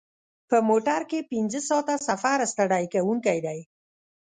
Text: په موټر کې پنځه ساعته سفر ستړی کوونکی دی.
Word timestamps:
په 0.49 0.57
موټر 0.69 1.01
کې 1.09 1.27
پنځه 1.31 1.59
ساعته 1.69 1.95
سفر 2.07 2.37
ستړی 2.51 2.85
کوونکی 2.93 3.37
دی. 3.45 3.59